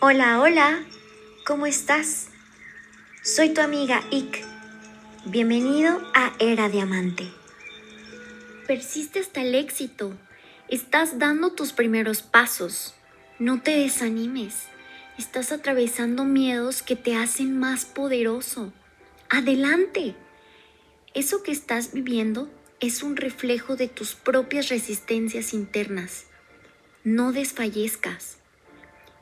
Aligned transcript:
Hola, 0.00 0.38
hola, 0.40 0.84
¿cómo 1.44 1.66
estás? 1.66 2.28
Soy 3.24 3.48
tu 3.48 3.60
amiga 3.60 4.00
Ick. 4.12 4.44
Bienvenido 5.24 6.00
a 6.14 6.36
Era 6.38 6.68
Diamante. 6.68 7.28
Persiste 8.68 9.18
hasta 9.18 9.42
el 9.42 9.56
éxito. 9.56 10.16
Estás 10.68 11.18
dando 11.18 11.50
tus 11.50 11.72
primeros 11.72 12.22
pasos. 12.22 12.94
No 13.40 13.60
te 13.60 13.72
desanimes. 13.72 14.68
Estás 15.18 15.50
atravesando 15.50 16.24
miedos 16.24 16.82
que 16.82 16.94
te 16.94 17.16
hacen 17.16 17.58
más 17.58 17.84
poderoso. 17.84 18.72
Adelante. 19.28 20.14
Eso 21.12 21.42
que 21.42 21.50
estás 21.50 21.92
viviendo 21.92 22.48
es 22.78 23.02
un 23.02 23.16
reflejo 23.16 23.74
de 23.74 23.88
tus 23.88 24.14
propias 24.14 24.68
resistencias 24.68 25.52
internas. 25.52 26.26
No 27.02 27.32
desfallezcas. 27.32 28.38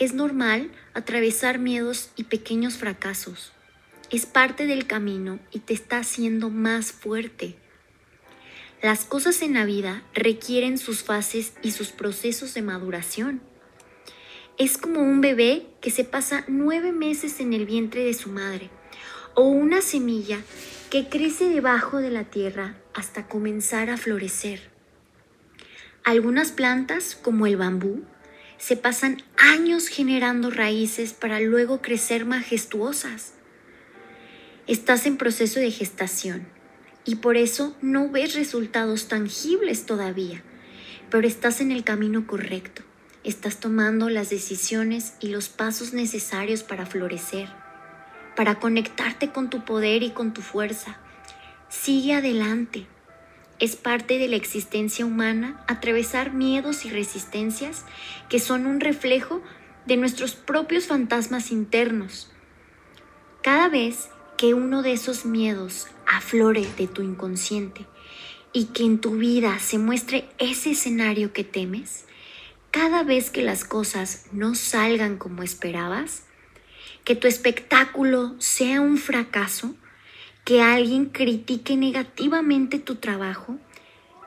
Es 0.00 0.14
normal 0.14 0.70
atravesar 0.94 1.58
miedos 1.58 2.08
y 2.16 2.24
pequeños 2.24 2.78
fracasos. 2.78 3.52
Es 4.10 4.24
parte 4.24 4.66
del 4.66 4.86
camino 4.86 5.38
y 5.52 5.58
te 5.58 5.74
está 5.74 5.98
haciendo 5.98 6.48
más 6.48 6.90
fuerte. 6.90 7.56
Las 8.80 9.04
cosas 9.04 9.42
en 9.42 9.52
la 9.52 9.66
vida 9.66 10.02
requieren 10.14 10.78
sus 10.78 11.02
fases 11.02 11.52
y 11.62 11.72
sus 11.72 11.88
procesos 11.88 12.54
de 12.54 12.62
maduración. 12.62 13.42
Es 14.56 14.78
como 14.78 15.02
un 15.02 15.20
bebé 15.20 15.66
que 15.82 15.90
se 15.90 16.04
pasa 16.04 16.46
nueve 16.48 16.92
meses 16.92 17.38
en 17.38 17.52
el 17.52 17.66
vientre 17.66 18.02
de 18.02 18.14
su 18.14 18.30
madre 18.30 18.70
o 19.34 19.42
una 19.42 19.82
semilla 19.82 20.38
que 20.88 21.10
crece 21.10 21.50
debajo 21.50 21.98
de 21.98 22.10
la 22.10 22.24
tierra 22.24 22.74
hasta 22.94 23.28
comenzar 23.28 23.90
a 23.90 23.98
florecer. 23.98 24.70
Algunas 26.04 26.52
plantas, 26.52 27.14
como 27.14 27.46
el 27.46 27.58
bambú, 27.58 28.02
se 28.60 28.76
pasan 28.76 29.24
años 29.36 29.88
generando 29.88 30.50
raíces 30.50 31.12
para 31.12 31.40
luego 31.40 31.82
crecer 31.82 32.26
majestuosas. 32.26 33.32
Estás 34.68 35.06
en 35.06 35.16
proceso 35.16 35.58
de 35.58 35.72
gestación 35.72 36.46
y 37.04 37.16
por 37.16 37.36
eso 37.36 37.76
no 37.82 38.08
ves 38.08 38.36
resultados 38.36 39.08
tangibles 39.08 39.84
todavía, 39.84 40.44
pero 41.10 41.26
estás 41.26 41.60
en 41.60 41.72
el 41.72 41.82
camino 41.82 42.28
correcto. 42.28 42.82
Estás 43.24 43.58
tomando 43.58 44.08
las 44.08 44.30
decisiones 44.30 45.14
y 45.18 45.30
los 45.30 45.48
pasos 45.48 45.92
necesarios 45.92 46.62
para 46.62 46.86
florecer 46.86 47.48
para 48.40 48.54
conectarte 48.54 49.32
con 49.32 49.50
tu 49.50 49.66
poder 49.66 50.02
y 50.02 50.12
con 50.12 50.32
tu 50.32 50.40
fuerza. 50.40 50.98
Sigue 51.68 52.14
adelante. 52.14 52.86
Es 53.60 53.76
parte 53.76 54.18
de 54.18 54.26
la 54.26 54.36
existencia 54.36 55.04
humana 55.04 55.62
atravesar 55.68 56.32
miedos 56.32 56.86
y 56.86 56.90
resistencias 56.90 57.84
que 58.30 58.40
son 58.40 58.66
un 58.66 58.80
reflejo 58.80 59.42
de 59.86 59.98
nuestros 59.98 60.34
propios 60.34 60.86
fantasmas 60.86 61.50
internos. 61.50 62.32
Cada 63.42 63.68
vez 63.68 64.08
que 64.38 64.54
uno 64.54 64.82
de 64.82 64.92
esos 64.92 65.26
miedos 65.26 65.88
aflore 66.06 66.66
de 66.78 66.88
tu 66.88 67.02
inconsciente 67.02 67.86
y 68.54 68.66
que 68.66 68.82
en 68.82 68.98
tu 68.98 69.16
vida 69.16 69.58
se 69.58 69.76
muestre 69.76 70.28
ese 70.38 70.70
escenario 70.70 71.34
que 71.34 71.44
temes, 71.44 72.06
cada 72.70 73.02
vez 73.02 73.30
que 73.30 73.42
las 73.42 73.64
cosas 73.64 74.26
no 74.32 74.54
salgan 74.54 75.18
como 75.18 75.42
esperabas, 75.42 76.22
que 77.04 77.14
tu 77.14 77.28
espectáculo 77.28 78.34
sea 78.38 78.80
un 78.80 78.96
fracaso, 78.96 79.74
que 80.44 80.62
alguien 80.62 81.06
critique 81.06 81.76
negativamente 81.76 82.78
tu 82.78 82.96
trabajo, 82.96 83.56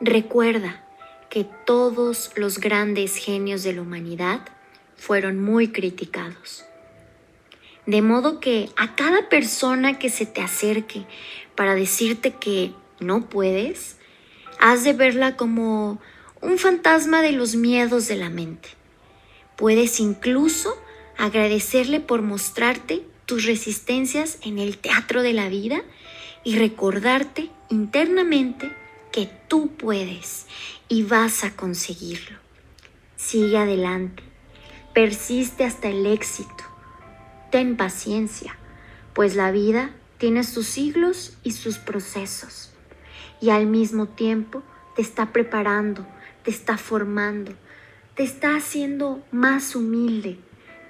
recuerda 0.00 0.84
que 1.30 1.46
todos 1.64 2.30
los 2.36 2.58
grandes 2.58 3.16
genios 3.16 3.62
de 3.62 3.72
la 3.72 3.82
humanidad 3.82 4.40
fueron 4.96 5.42
muy 5.42 5.68
criticados. 5.68 6.64
De 7.86 8.02
modo 8.02 8.38
que 8.38 8.68
a 8.76 8.94
cada 8.94 9.28
persona 9.28 9.98
que 9.98 10.10
se 10.10 10.26
te 10.26 10.40
acerque 10.40 11.06
para 11.56 11.74
decirte 11.74 12.32
que 12.32 12.72
no 13.00 13.28
puedes, 13.28 13.96
has 14.60 14.84
de 14.84 14.92
verla 14.92 15.36
como 15.36 16.00
un 16.40 16.58
fantasma 16.58 17.22
de 17.22 17.32
los 17.32 17.56
miedos 17.56 18.06
de 18.06 18.16
la 18.16 18.30
mente. 18.30 18.68
Puedes 19.56 19.98
incluso 20.00 20.76
agradecerle 21.16 22.00
por 22.00 22.22
mostrarte 22.22 23.02
tus 23.26 23.44
resistencias 23.44 24.38
en 24.42 24.58
el 24.58 24.78
teatro 24.78 25.22
de 25.22 25.32
la 25.32 25.48
vida 25.48 25.82
y 26.44 26.58
recordarte 26.58 27.50
internamente 27.68 28.70
que 29.12 29.30
tú 29.48 29.68
puedes 29.68 30.46
y 30.88 31.04
vas 31.04 31.44
a 31.44 31.54
conseguirlo. 31.54 32.38
Sigue 33.16 33.58
adelante, 33.58 34.22
persiste 34.94 35.64
hasta 35.64 35.88
el 35.88 36.06
éxito, 36.06 36.64
ten 37.50 37.76
paciencia, 37.76 38.56
pues 39.12 39.36
la 39.36 39.50
vida 39.50 39.90
tiene 40.18 40.44
sus 40.44 40.66
siglos 40.66 41.36
y 41.42 41.52
sus 41.52 41.78
procesos. 41.78 42.72
Y 43.40 43.50
al 43.50 43.66
mismo 43.66 44.06
tiempo 44.06 44.62
te 44.96 45.02
está 45.02 45.32
preparando, 45.32 46.06
te 46.44 46.50
está 46.50 46.78
formando, 46.78 47.52
te 48.14 48.22
está 48.22 48.56
haciendo 48.56 49.24
más 49.30 49.74
humilde, 49.74 50.38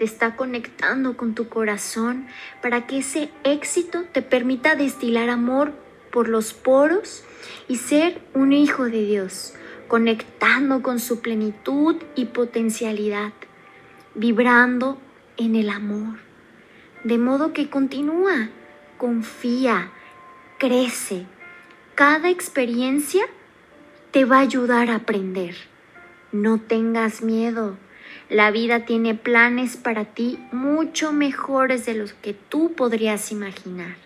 te 0.00 0.06
está 0.06 0.34
conectando 0.34 1.14
con 1.14 1.34
tu 1.34 1.50
corazón 1.50 2.26
para 2.62 2.86
que 2.86 3.00
ese 3.00 3.28
éxito 3.44 4.04
te 4.10 4.22
permita 4.22 4.74
destilar 4.74 5.28
amor 5.28 5.74
por 6.10 6.26
los 6.26 6.54
poros 6.54 7.22
y 7.68 7.76
ser 7.76 8.18
un 8.32 8.54
hijo 8.54 8.84
de 8.84 9.04
Dios, 9.04 9.52
conectando 9.88 10.80
con 10.80 11.00
su 11.00 11.20
plenitud 11.20 11.96
y 12.14 12.24
potencialidad, 12.24 13.34
vibrando 14.14 14.96
en 15.36 15.54
el 15.54 15.68
amor. 15.68 16.16
De 17.04 17.18
modo 17.18 17.52
que 17.52 17.68
continúa, 17.68 18.48
confía, 18.96 19.92
crece. 20.56 21.26
Cada 21.94 22.30
experiencia 22.30 23.26
te 24.12 24.24
va 24.24 24.38
a 24.38 24.48
ayudar 24.48 24.88
a 24.88 24.94
aprender. 24.94 25.56
No 26.32 26.58
tengas 26.58 27.20
miedo. 27.20 27.76
La 28.30 28.52
vida 28.52 28.84
tiene 28.84 29.16
planes 29.16 29.76
para 29.76 30.04
ti 30.04 30.38
mucho 30.52 31.12
mejores 31.12 31.84
de 31.84 31.94
los 31.94 32.12
que 32.12 32.32
tú 32.32 32.74
podrías 32.76 33.32
imaginar. 33.32 33.96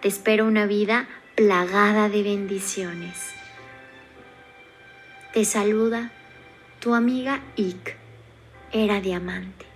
Te 0.00 0.06
espero 0.06 0.46
una 0.46 0.66
vida 0.66 1.08
plagada 1.34 2.08
de 2.08 2.22
bendiciones. 2.22 3.32
Te 5.34 5.44
saluda 5.44 6.12
tu 6.78 6.94
amiga 6.94 7.40
Ick. 7.56 7.96
Era 8.70 9.00
diamante. 9.00 9.71